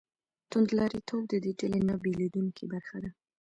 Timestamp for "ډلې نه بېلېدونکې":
1.59-2.63